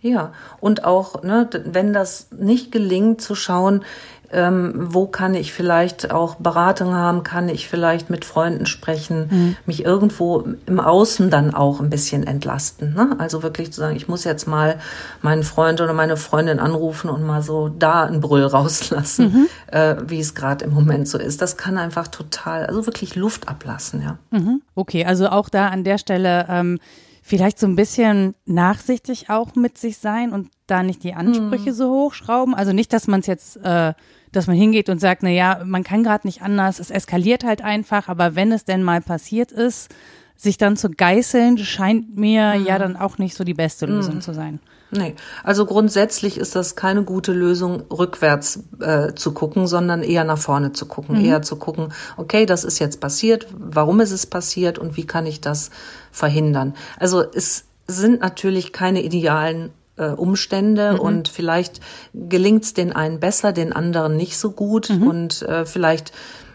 [0.00, 3.84] Ja, und auch, ne, wenn das nicht gelingt, zu schauen,
[4.32, 9.56] ähm, wo kann ich vielleicht auch Beratung haben, kann ich vielleicht mit Freunden sprechen, mhm.
[9.66, 12.94] mich irgendwo im Außen dann auch ein bisschen entlasten.
[12.94, 13.16] Ne?
[13.18, 14.78] Also wirklich zu sagen, ich muss jetzt mal
[15.22, 19.46] meinen Freund oder meine Freundin anrufen und mal so da einen Brüll rauslassen, mhm.
[19.72, 21.42] äh, wie es gerade im Moment so ist.
[21.42, 24.18] Das kann einfach total, also wirklich Luft ablassen, ja.
[24.30, 24.62] Mhm.
[24.74, 26.78] Okay, also auch da an der Stelle ähm,
[27.22, 31.74] vielleicht so ein bisschen nachsichtig auch mit sich sein und da nicht die Ansprüche mhm.
[31.74, 32.54] so hochschrauben.
[32.54, 33.92] Also nicht, dass man es jetzt äh,
[34.32, 37.62] dass man hingeht und sagt, na ja, man kann gerade nicht anders, es eskaliert halt
[37.62, 39.94] einfach, aber wenn es denn mal passiert ist,
[40.36, 42.66] sich dann zu geißeln, scheint mir mhm.
[42.66, 43.94] ja dann auch nicht so die beste mhm.
[43.94, 44.20] Lösung mhm.
[44.22, 44.60] zu sein.
[44.92, 45.14] Nee,
[45.44, 50.72] also grundsätzlich ist das keine gute Lösung, rückwärts äh, zu gucken, sondern eher nach vorne
[50.72, 51.24] zu gucken, mhm.
[51.24, 55.26] eher zu gucken, okay, das ist jetzt passiert, warum ist es passiert und wie kann
[55.26, 55.70] ich das
[56.10, 56.74] verhindern?
[56.98, 61.00] Also es sind natürlich keine idealen äh, Umstände mhm.
[61.00, 61.80] und vielleicht
[62.14, 65.06] gelingt es den einen besser, den anderen nicht so gut mhm.
[65.06, 66.12] und äh, vielleicht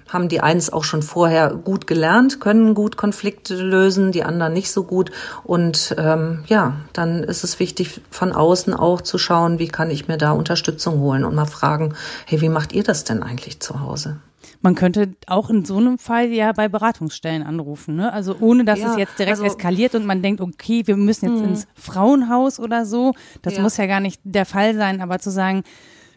[0.09, 4.71] haben die eins auch schon vorher gut gelernt, können gut Konflikte lösen, die anderen nicht
[4.71, 5.11] so gut.
[5.43, 10.07] Und ähm, ja, dann ist es wichtig, von außen auch zu schauen, wie kann ich
[10.07, 13.81] mir da Unterstützung holen und mal fragen, hey, wie macht ihr das denn eigentlich zu
[13.81, 14.17] Hause?
[14.65, 18.11] Man könnte auch in so einem Fall ja bei Beratungsstellen anrufen, ne?
[18.11, 21.29] Also ohne dass ja, es jetzt direkt also, eskaliert und man denkt, okay, wir müssen
[21.29, 21.47] jetzt mh.
[21.47, 23.13] ins Frauenhaus oder so.
[23.43, 23.61] Das ja.
[23.61, 25.61] muss ja gar nicht der Fall sein, aber zu sagen,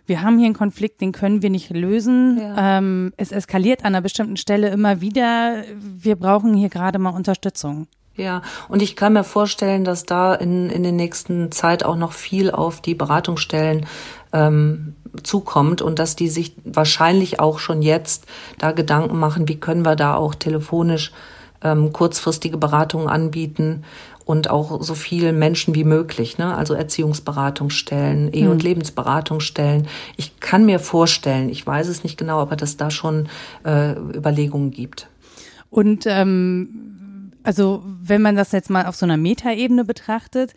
[0.07, 2.39] wir haben hier einen Konflikt, den können wir nicht lösen.
[2.41, 2.79] Ja.
[2.79, 5.65] Ähm, es eskaliert an einer bestimmten Stelle immer wieder.
[5.79, 7.87] Wir brauchen hier gerade mal Unterstützung.
[8.19, 12.13] Ja, und ich kann mir vorstellen, dass da in, in der nächsten Zeit auch noch
[12.13, 13.87] viel auf die Beratungsstellen
[14.33, 18.27] ähm, zukommt und dass die sich wahrscheinlich auch schon jetzt
[18.59, 21.13] da Gedanken machen, wie können wir da auch telefonisch
[21.63, 23.85] ähm, kurzfristige Beratungen anbieten
[24.25, 26.57] und auch so viel Menschen wie möglich, ne?
[26.57, 28.69] also Erziehungsberatungsstellen, Ehe- und hm.
[28.69, 29.87] Lebensberatungsstellen.
[30.17, 33.29] Ich kann mir vorstellen, ich weiß es nicht genau, aber dass da schon
[33.65, 35.09] äh, Überlegungen gibt.
[35.71, 36.98] Und ähm,
[37.49, 40.53] also wenn man das jetzt mal auf so einer Metaebene betrachtet,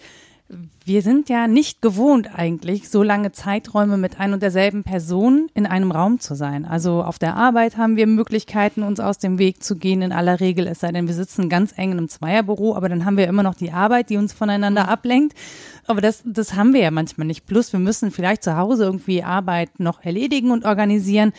[0.84, 5.66] Wir sind ja nicht gewohnt eigentlich, so lange Zeiträume mit ein und derselben Person in
[5.66, 6.66] einem Raum zu sein.
[6.66, 10.42] Also auf der Arbeit haben wir Möglichkeiten, uns aus dem Weg zu gehen, in aller
[10.42, 13.28] Regel, es sei denn, wir sitzen ganz eng in einem Zweierbüro, aber dann haben wir
[13.28, 15.38] immer noch die Arbeit, die uns voneinander ablenkt.
[15.88, 17.46] Aber das, das haben wir ja manchmal nicht.
[17.46, 21.32] Plus, wir müssen vielleicht zu Hause irgendwie Arbeit noch erledigen und organisieren.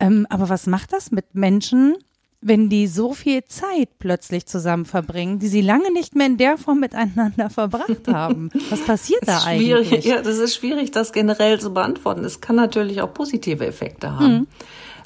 [0.00, 1.94] Ähm, aber was macht das mit Menschen,
[2.42, 6.56] wenn die so viel Zeit plötzlich zusammen verbringen, die sie lange nicht mehr in der
[6.56, 8.50] Form miteinander verbracht haben.
[8.70, 10.04] Was passiert da eigentlich?
[10.04, 12.24] Ja, das ist schwierig, das generell zu beantworten.
[12.24, 14.32] Es kann natürlich auch positive Effekte haben.
[14.32, 14.46] Mhm.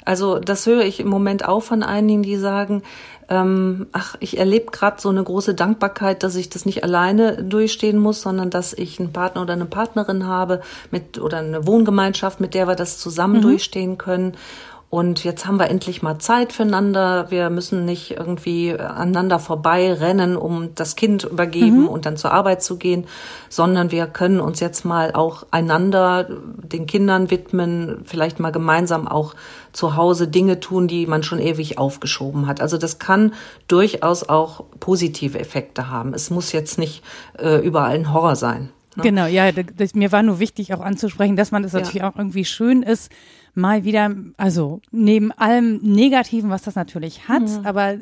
[0.05, 2.83] Also das höre ich im Moment auch von einigen, die sagen,
[3.27, 7.97] ähm, ach, ich erlebe gerade so eine große Dankbarkeit, dass ich das nicht alleine durchstehen
[7.97, 12.53] muss, sondern dass ich einen Partner oder eine Partnerin habe mit oder eine Wohngemeinschaft, mit
[12.53, 13.41] der wir das zusammen mhm.
[13.41, 14.37] durchstehen können.
[14.95, 17.29] Und jetzt haben wir endlich mal Zeit füreinander.
[17.29, 21.87] Wir müssen nicht irgendwie aneinander vorbei rennen, um das Kind übergeben mhm.
[21.89, 23.03] und dann zur Arbeit zu gehen,
[23.49, 29.35] sondern wir können uns jetzt mal auch einander, den Kindern widmen, vielleicht mal gemeinsam auch
[29.73, 32.61] zu Hause Dinge tun, die man schon ewig aufgeschoben hat.
[32.61, 33.33] Also das kann
[33.67, 36.13] durchaus auch positive Effekte haben.
[36.13, 37.03] Es muss jetzt nicht
[37.37, 38.69] äh, überall ein Horror sein.
[38.95, 39.03] Ne?
[39.03, 41.79] Genau, ja, das, mir war nur wichtig auch anzusprechen, dass man das ja.
[41.79, 43.11] natürlich auch irgendwie schön ist,
[43.55, 47.65] mal wieder, also neben allem Negativen, was das natürlich hat, mhm.
[47.65, 47.95] aber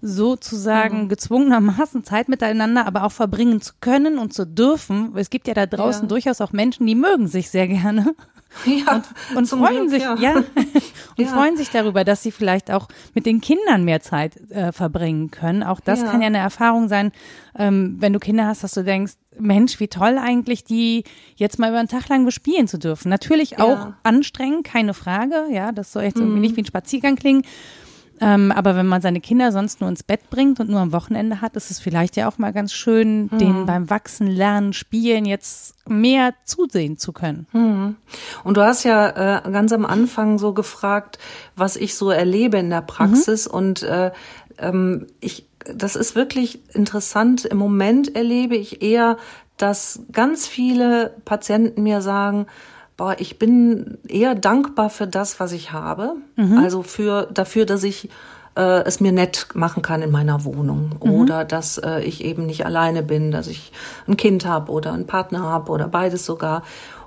[0.00, 1.08] sozusagen mhm.
[1.08, 5.12] gezwungenermaßen Zeit miteinander, aber auch verbringen zu können und zu dürfen.
[5.16, 6.08] Es gibt ja da draußen ja.
[6.08, 8.14] durchaus auch Menschen, die mögen sich sehr gerne.
[8.66, 10.34] Ja, und, und freuen Glück, sich, ja, ja
[11.16, 11.26] und ja.
[11.26, 15.62] freuen sich darüber, dass sie vielleicht auch mit den Kindern mehr Zeit äh, verbringen können.
[15.62, 16.10] Auch das ja.
[16.10, 17.12] kann ja eine Erfahrung sein,
[17.56, 21.04] ähm, wenn du Kinder hast, dass du denkst, Mensch, wie toll eigentlich, die
[21.36, 23.08] jetzt mal über einen Tag lang bespielen zu dürfen.
[23.08, 25.46] Natürlich auch anstrengend, keine Frage.
[25.50, 26.22] Ja, das soll jetzt mhm.
[26.22, 27.42] irgendwie nicht wie ein Spaziergang klingen.
[28.20, 31.40] Ähm, aber wenn man seine Kinder sonst nur ins Bett bringt und nur am Wochenende
[31.40, 33.38] hat, ist es vielleicht ja auch mal ganz schön, mhm.
[33.38, 37.46] denen beim Wachsen, Lernen, Spielen jetzt mehr zusehen zu können.
[37.52, 37.96] Mhm.
[38.44, 41.18] Und du hast ja äh, ganz am Anfang so gefragt,
[41.56, 43.54] was ich so erlebe in der Praxis mhm.
[43.54, 44.10] und äh,
[44.58, 47.44] ähm, ich, das ist wirklich interessant.
[47.46, 49.16] Im Moment erlebe ich eher,
[49.56, 52.46] dass ganz viele Patienten mir sagen,
[53.00, 56.16] boah, ich bin eher dankbar für das, was ich habe.
[56.36, 56.58] Mhm.
[56.58, 58.10] Also für dafür, dass ich
[58.56, 61.10] äh, es mir nett machen kann in meiner Wohnung mhm.
[61.10, 63.72] oder dass äh, ich eben nicht alleine bin, dass ich
[64.06, 66.62] ein Kind habe oder einen Partner habe oder beides sogar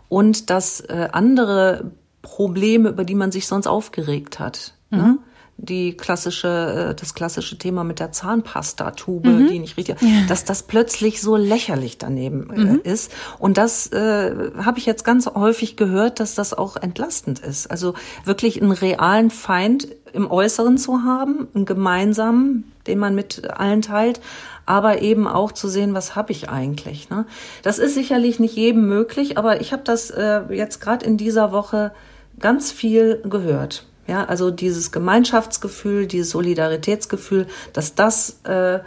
[0.10, 1.92] und dass äh, andere
[2.24, 4.98] Probleme, über die man sich sonst aufgeregt hat, ne?
[4.98, 5.04] mhm.
[5.04, 5.18] ne?
[5.58, 9.48] Die klassische, äh, das klassische Thema mit der Zahnpastatube, mhm.
[9.48, 10.08] die nicht richtig, ja.
[10.28, 12.82] dass das plötzlich so lächerlich daneben äh, mhm.
[12.84, 13.12] ist.
[13.40, 17.70] Und das äh, habe ich jetzt ganz häufig gehört, dass das auch entlastend ist.
[17.70, 17.94] Also
[18.26, 24.22] wirklich einen realen Feind im Äußeren zu haben, einen gemeinsamen, den man mit allen teilt,
[24.66, 27.10] aber eben auch zu sehen, was habe ich eigentlich.
[27.10, 27.26] Ne?
[27.64, 31.52] Das ist sicherlich nicht jedem möglich, aber ich habe das äh, jetzt gerade in dieser
[31.52, 31.92] Woche
[32.40, 33.86] ganz viel gehört.
[34.08, 38.80] Ja, also dieses Gemeinschaftsgefühl, dieses Solidaritätsgefühl, dass das äh,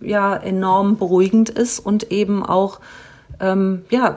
[0.00, 2.80] ja enorm beruhigend ist und eben auch
[3.40, 4.16] ähm, ja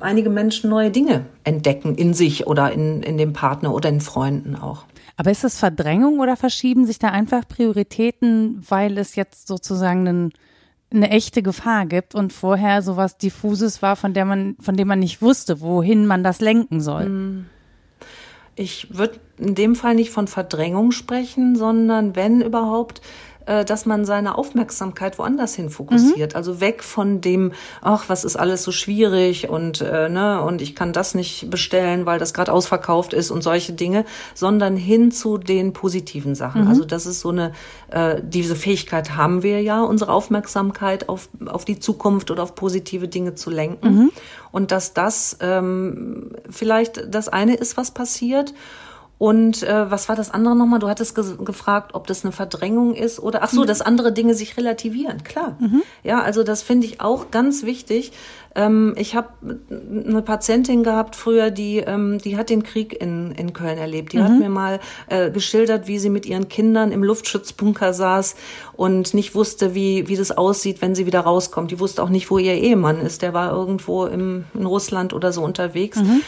[0.00, 4.56] einige Menschen neue Dinge entdecken in sich oder in, in dem Partner oder in Freunden
[4.56, 4.84] auch.
[5.16, 10.32] Aber ist das Verdrängung oder verschieben sich da einfach Prioritäten, weil es jetzt sozusagen einen
[10.92, 14.98] eine echte Gefahr gibt und vorher sowas diffuses war, von der man, von dem man
[14.98, 17.08] nicht wusste, wohin man das lenken soll.
[17.08, 17.46] Mm.
[18.60, 23.00] Ich würde in dem Fall nicht von Verdrängung sprechen, sondern wenn überhaupt
[23.64, 26.32] dass man seine Aufmerksamkeit woanders hin fokussiert.
[26.32, 26.36] Mhm.
[26.36, 30.74] Also weg von dem, ach, was ist alles so schwierig und äh, ne, und ich
[30.74, 35.38] kann das nicht bestellen, weil das gerade ausverkauft ist und solche Dinge, sondern hin zu
[35.38, 36.62] den positiven Sachen.
[36.62, 36.68] Mhm.
[36.68, 37.52] Also das ist so eine,
[37.88, 43.08] äh, diese Fähigkeit haben wir ja, unsere Aufmerksamkeit auf, auf die Zukunft oder auf positive
[43.08, 43.94] Dinge zu lenken.
[43.94, 44.12] Mhm.
[44.52, 48.54] Und dass das ähm, vielleicht das eine ist, was passiert.
[49.20, 50.78] Und äh, was war das andere nochmal?
[50.78, 53.66] Du hattest ge gefragt, ob das eine Verdrängung ist oder ach so, mhm.
[53.66, 55.24] dass andere Dinge sich relativieren.
[55.24, 55.58] Klar.
[55.60, 55.82] Mhm.
[56.02, 58.12] Ja, also das finde ich auch ganz wichtig.
[58.54, 59.28] Ähm, ich habe
[59.70, 64.14] eine Patientin gehabt früher, die ähm, die hat den Krieg in in Köln erlebt.
[64.14, 64.22] Die mhm.
[64.22, 68.36] hat mir mal äh, geschildert, wie sie mit ihren Kindern im Luftschutzbunker saß
[68.72, 71.70] und nicht wusste, wie wie das aussieht, wenn sie wieder rauskommt.
[71.70, 73.20] Die wusste auch nicht, wo ihr Ehemann ist.
[73.20, 75.98] Der war irgendwo im in Russland oder so unterwegs.
[75.98, 76.22] Mhm.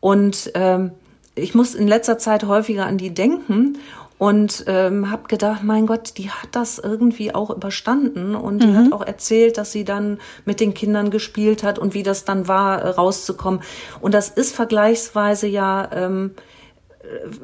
[0.00, 0.92] Und ähm,
[1.38, 3.78] ich muss in letzter Zeit häufiger an die denken
[4.18, 8.76] und ähm, habe gedacht, mein Gott, die hat das irgendwie auch überstanden und die mhm.
[8.76, 12.48] hat auch erzählt, dass sie dann mit den Kindern gespielt hat und wie das dann
[12.48, 13.60] war, äh, rauszukommen.
[14.00, 16.32] Und das ist vergleichsweise ja ähm,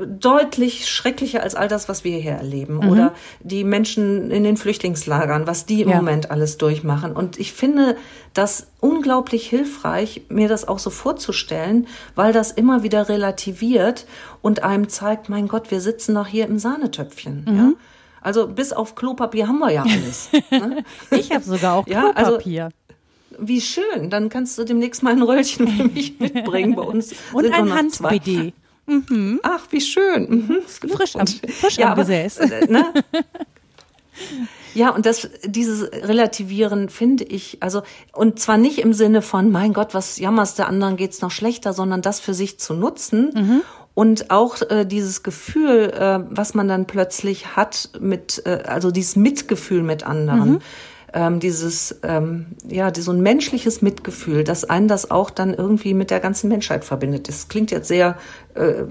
[0.06, 2.76] deutlich schrecklicher als all das, was wir hier erleben.
[2.76, 2.88] Mhm.
[2.90, 5.96] Oder die Menschen in den Flüchtlingslagern, was die im ja.
[5.96, 7.12] Moment alles durchmachen.
[7.12, 7.96] Und ich finde
[8.32, 14.06] das unglaublich hilfreich, mir das auch so vorzustellen, weil das immer wieder relativiert
[14.42, 17.46] und einem zeigt, mein Gott, wir sitzen noch hier im Sahnetöpfchen.
[17.48, 17.56] Mhm.
[17.56, 17.72] Ja?
[18.20, 20.30] Also bis auf Klopapier haben wir ja alles.
[20.50, 20.84] ne?
[21.10, 22.52] ich habe sogar auch Klopapier.
[22.52, 22.74] Ja, also,
[23.38, 24.10] wie schön.
[24.10, 27.14] Dann kannst du demnächst mal ein Röllchen für mich mitbringen bei uns.
[27.32, 28.52] Und ein Hans-BD.
[28.86, 29.40] Mhm.
[29.42, 30.28] Ach, wie schön.
[30.28, 30.62] Mhm.
[30.66, 32.38] Frisch am, frisch ja, am Gesäß.
[32.38, 32.92] Äh, ne?
[34.74, 39.72] Ja, und das, dieses Relativieren finde ich, also, und zwar nicht im Sinne von, mein
[39.72, 43.30] Gott, was jammerst der anderen geht's noch schlechter, sondern das für sich zu nutzen.
[43.34, 43.62] Mhm.
[43.94, 49.14] Und auch äh, dieses Gefühl, äh, was man dann plötzlich hat mit, äh, also dieses
[49.14, 50.54] Mitgefühl mit anderen.
[50.54, 50.60] Mhm
[51.14, 56.10] ähm, dieses, ähm, ja, so ein menschliches Mitgefühl, dass einen das auch dann irgendwie mit
[56.10, 57.28] der ganzen Menschheit verbindet.
[57.28, 58.18] Das klingt jetzt sehr,
[58.54, 58.84] äh,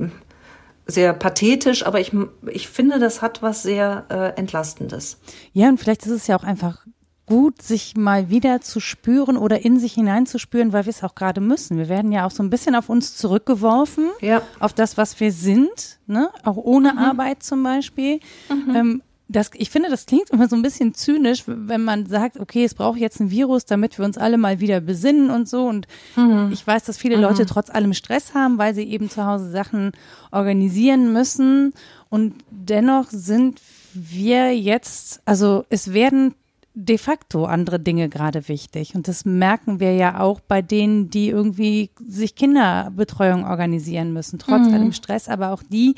[0.87, 2.13] sehr pathetisch, aber ich,
[2.47, 5.19] ich finde, das hat was sehr äh, Entlastendes.
[5.51, 6.85] Ja, und vielleicht ist es ja auch einfach
[7.25, 11.41] gut, sich mal wieder zu spüren oder in sich hineinzuspüren, weil wir es auch gerade
[11.41, 11.77] müssen.
[11.77, 14.41] Wir werden ja auch so ein bisschen auf uns zurückgeworfen, ja.
[14.59, 16.29] auf das, was wir sind, ne?
[16.43, 16.99] auch ohne mhm.
[16.99, 18.19] Arbeit zum Beispiel.
[18.49, 18.75] Mhm.
[18.75, 19.01] Ähm,
[19.35, 22.75] das, ich finde, das klingt immer so ein bisschen zynisch, wenn man sagt, okay, es
[22.75, 25.65] braucht jetzt ein Virus, damit wir uns alle mal wieder besinnen und so.
[25.65, 26.49] Und mhm.
[26.51, 27.23] ich weiß, dass viele mhm.
[27.23, 29.91] Leute trotz allem Stress haben, weil sie eben zu Hause Sachen
[30.31, 31.73] organisieren müssen.
[32.09, 33.59] Und dennoch sind
[33.93, 36.35] wir jetzt, also es werden
[36.75, 38.95] de facto andere Dinge gerade wichtig.
[38.95, 44.67] Und das merken wir ja auch bei denen, die irgendwie sich Kinderbetreuung organisieren müssen, trotz
[44.67, 44.73] mhm.
[44.73, 45.95] allem Stress, aber auch die,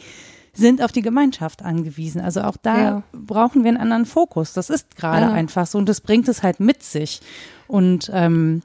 [0.55, 2.21] sind auf die Gemeinschaft angewiesen.
[2.21, 3.03] Also auch da ja.
[3.13, 4.53] brauchen wir einen anderen Fokus.
[4.53, 5.31] Das ist gerade ja.
[5.31, 7.21] einfach so und das bringt es halt mit sich.
[7.67, 8.61] Und ähm,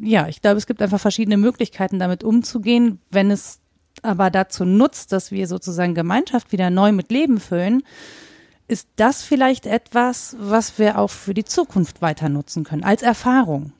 [0.00, 3.00] ja, ich glaube, es gibt einfach verschiedene Möglichkeiten, damit umzugehen.
[3.10, 3.60] Wenn es
[4.02, 7.82] aber dazu nutzt, dass wir sozusagen Gemeinschaft wieder neu mit Leben füllen,
[8.68, 13.72] ist das vielleicht etwas, was wir auch für die Zukunft weiter nutzen können, als Erfahrung.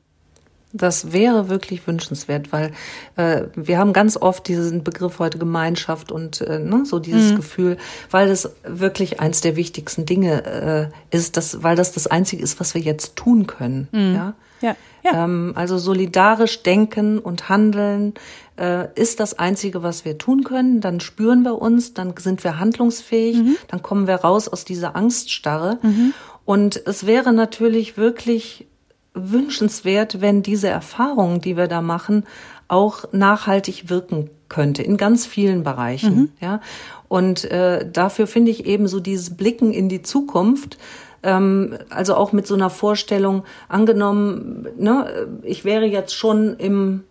[0.73, 2.71] Das wäre wirklich wünschenswert, weil
[3.15, 7.35] äh, wir haben ganz oft diesen Begriff heute Gemeinschaft und äh, ne, so dieses mhm.
[7.35, 7.77] Gefühl,
[8.09, 12.59] weil das wirklich eins der wichtigsten Dinge äh, ist, dass, weil das das Einzige ist,
[12.59, 13.87] was wir jetzt tun können.
[13.91, 14.15] Mhm.
[14.15, 14.33] Ja.
[14.61, 15.25] Ja, ja.
[15.25, 18.13] Ähm, also solidarisch denken und handeln
[18.57, 20.79] äh, ist das Einzige, was wir tun können.
[20.79, 23.57] Dann spüren wir uns, dann sind wir handlungsfähig, mhm.
[23.67, 25.79] dann kommen wir raus aus dieser Angststarre.
[25.81, 26.13] Mhm.
[26.45, 28.67] Und es wäre natürlich wirklich
[29.13, 32.25] wünschenswert, wenn diese Erfahrungen, die wir da machen,
[32.67, 36.15] auch nachhaltig wirken könnte in ganz vielen Bereichen.
[36.15, 36.29] Mhm.
[36.39, 36.61] Ja,
[37.07, 40.77] und äh, dafür finde ich eben so dieses Blicken in die Zukunft.
[41.21, 47.03] Ähm, also auch mit so einer Vorstellung angenommen, ne, ich wäre jetzt schon im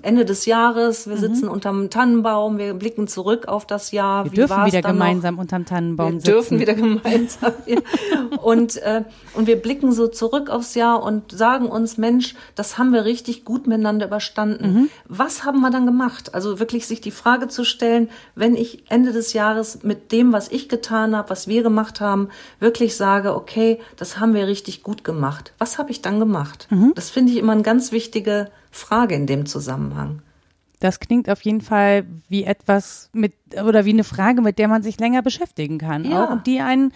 [0.00, 1.20] Ende des Jahres, wir mhm.
[1.20, 4.24] sitzen unterm Tannenbaum, wir blicken zurück auf das Jahr.
[4.24, 5.42] Wir Wie dürfen wieder gemeinsam noch?
[5.42, 6.26] unterm Tannenbaum wir sitzen.
[6.26, 7.52] Wir dürfen wieder gemeinsam.
[8.42, 12.92] und, äh, und wir blicken so zurück aufs Jahr und sagen uns, Mensch, das haben
[12.94, 14.72] wir richtig gut miteinander überstanden.
[14.72, 14.90] Mhm.
[15.08, 16.34] Was haben wir dann gemacht?
[16.34, 20.50] Also wirklich sich die Frage zu stellen, wenn ich Ende des Jahres mit dem, was
[20.50, 22.28] ich getan habe, was wir gemacht haben,
[22.60, 25.52] wirklich sage, okay, das haben wir richtig gut gemacht.
[25.58, 26.66] Was habe ich dann gemacht?
[26.70, 26.92] Mhm.
[26.94, 30.22] Das finde ich immer eine ganz wichtige Frage in dem Zusammenhang.
[30.80, 34.82] Das klingt auf jeden Fall wie etwas mit oder wie eine Frage, mit der man
[34.82, 36.24] sich länger beschäftigen kann, ja.
[36.24, 36.92] auch und die einen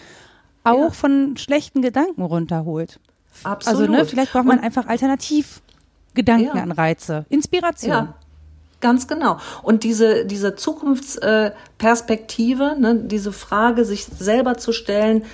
[0.64, 0.90] auch ja.
[0.90, 2.98] von schlechten Gedanken runterholt.
[3.44, 3.80] Absolut.
[3.80, 5.62] Also ne, vielleicht braucht man und, einfach alternativ
[6.14, 7.26] Gedankenanreize.
[7.28, 7.92] Inspiration.
[7.92, 8.14] Ja.
[8.80, 9.38] Ganz genau.
[9.62, 15.24] Und diese, diese Zukunftsperspektive, ne, diese Frage, sich selber zu stellen,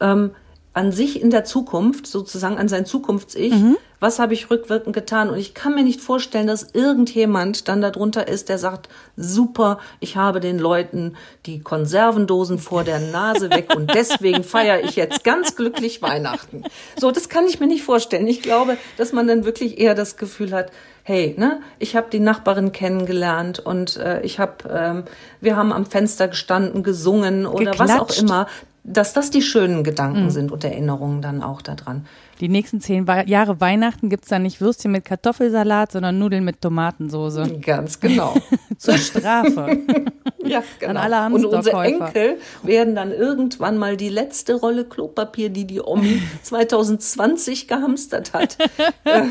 [0.00, 0.32] ähm,
[0.76, 3.78] an sich in der Zukunft, sozusagen an sein Zukunfts-Ich, mhm.
[3.98, 5.30] was habe ich rückwirkend getan?
[5.30, 10.18] Und ich kann mir nicht vorstellen, dass irgendjemand dann darunter ist, der sagt, super, ich
[10.18, 15.56] habe den Leuten die Konservendosen vor der Nase weg und deswegen feiere ich jetzt ganz
[15.56, 16.62] glücklich Weihnachten.
[17.00, 18.26] So, das kann ich mir nicht vorstellen.
[18.26, 20.70] Ich glaube, dass man dann wirklich eher das Gefühl hat,
[21.04, 25.04] hey, ne, ich habe die Nachbarin kennengelernt und äh, ich habe, ähm,
[25.40, 27.90] wir haben am Fenster gestanden, gesungen oder Geklatscht.
[27.92, 28.46] was auch immer
[28.86, 30.30] dass das die schönen Gedanken mhm.
[30.30, 32.06] sind und Erinnerungen dann auch daran.
[32.40, 37.60] Die nächsten zehn Jahre Weihnachten gibt's dann nicht Würstchen mit Kartoffelsalat, sondern Nudeln mit Tomatensoße.
[37.62, 38.34] Ganz genau.
[38.78, 39.78] Zur Strafe.
[40.44, 40.90] ja, genau.
[40.90, 45.80] An alle und unsere Enkel werden dann irgendwann mal die letzte Rolle Klopapier, die die
[45.80, 48.58] Omi 2020 gehamstert hat,
[49.04, 49.22] äh,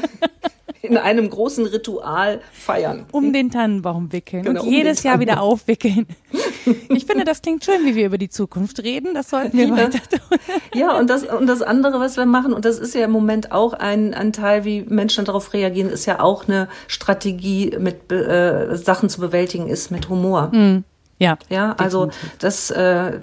[0.82, 3.06] in einem großen Ritual feiern.
[3.12, 6.08] Um den Tannenbaum wickeln genau, und um jedes Jahr wieder aufwickeln.
[6.90, 9.14] Ich finde, das klingt schön, wie wir über die Zukunft reden.
[9.14, 9.78] Das sollten wir ja.
[9.78, 10.40] weiter tun.
[10.74, 13.52] Ja, und das, und das andere, was wir machen, und das ist ja im Moment
[13.52, 18.76] auch ein, ein Teil, wie Menschen darauf reagieren, ist ja auch eine Strategie, mit äh,
[18.76, 20.50] Sachen zu bewältigen, ist mit Humor.
[20.52, 20.84] Mhm.
[21.20, 21.38] Ja.
[21.50, 23.20] Ja, also das äh,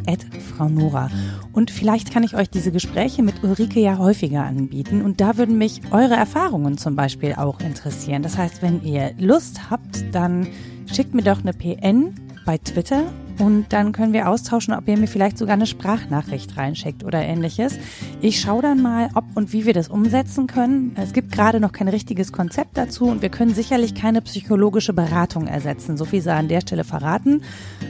[0.54, 1.10] @fraunora.
[1.52, 5.56] Und vielleicht kann ich euch diese Gespräche mit Ulrike ja häufiger anbieten und da würden
[5.56, 8.22] mich eure Erfahrungen zum Beispiel auch interessieren.
[8.22, 10.46] Das heißt, wenn ihr Lust habt, dann
[10.92, 12.14] schickt mir doch eine PN
[12.44, 13.04] bei Twitter
[13.38, 17.78] und dann können wir austauschen, ob ihr mir vielleicht sogar eine Sprachnachricht reinschickt oder ähnliches.
[18.20, 20.92] Ich schaue dann mal, ob und wie wir das umsetzen können.
[20.96, 25.46] Es gibt gerade noch kein richtiges Konzept dazu und wir können sicherlich keine psychologische Beratung
[25.46, 25.96] ersetzen.
[25.96, 27.42] So viel sei an der Stelle verraten.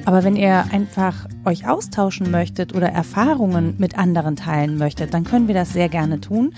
[0.05, 5.49] Aber wenn ihr einfach euch austauschen möchtet oder Erfahrungen mit anderen teilen möchtet, dann können
[5.49, 6.53] wir das sehr gerne tun.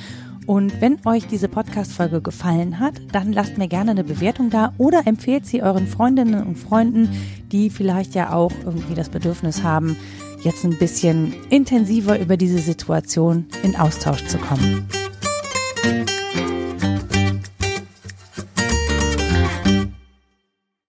[0.50, 5.06] Und wenn euch diese Podcast-Folge gefallen hat, dann lasst mir gerne eine Bewertung da oder
[5.06, 7.08] empfehlt sie euren Freundinnen und Freunden,
[7.52, 9.96] die vielleicht ja auch irgendwie das Bedürfnis haben,
[10.42, 14.88] jetzt ein bisschen intensiver über diese Situation in Austausch zu kommen.